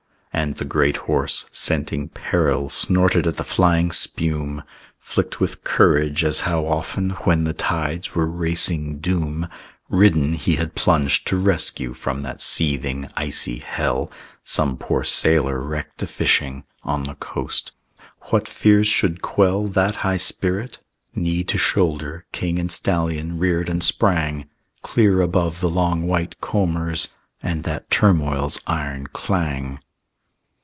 And 0.33 0.55
the 0.55 0.65
great 0.65 0.95
horse, 0.95 1.45
scenting 1.51 2.07
peril, 2.07 2.69
Snorted 2.69 3.27
at 3.27 3.35
the 3.35 3.43
flying 3.43 3.91
spume, 3.91 4.63
Flicked 4.97 5.41
with 5.41 5.65
courage, 5.65 6.23
as 6.23 6.39
how 6.41 6.65
often, 6.65 7.11
When 7.25 7.43
the 7.43 7.53
tides 7.53 8.15
were 8.15 8.25
racing 8.25 8.99
doom, 8.99 9.49
Ridden, 9.89 10.31
he 10.33 10.55
had 10.55 10.73
plunged 10.73 11.27
to 11.27 11.35
rescue 11.35 11.93
From 11.93 12.21
that 12.21 12.39
seething 12.41 13.09
icy 13.17 13.57
hell 13.57 14.09
Some 14.45 14.77
poor 14.77 15.03
sailor 15.03 15.59
wrecked 15.59 16.01
a 16.01 16.07
fishing 16.07 16.63
On 16.83 17.03
the 17.03 17.15
coast. 17.15 17.73
What 18.29 18.47
fears 18.47 18.87
should 18.87 19.21
quell 19.21 19.67
That 19.67 19.97
high 19.97 20.17
spirit? 20.17 20.77
Knee 21.13 21.43
to 21.43 21.57
shoulder, 21.57 22.25
King 22.31 22.57
and 22.57 22.71
stallion 22.71 23.37
reared 23.37 23.67
and 23.67 23.83
sprang 23.83 24.47
Clear 24.81 25.21
above 25.21 25.59
the 25.59 25.69
long 25.69 26.07
white 26.07 26.39
combers 26.39 27.09
And 27.43 27.63
that 27.63 27.89
turmoil's 27.89 28.61
iron 28.65 29.07
clang. 29.07 29.79